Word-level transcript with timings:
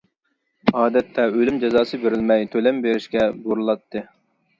ئادەتتە 0.77 1.25
ئۆلۈم 1.35 1.59
جازاسى 1.63 1.99
بېرىلمەي، 2.05 2.47
تۆلەم 2.55 2.79
بېرىشكە 2.87 3.27
بۇيرۇلاتتى. 3.45 4.03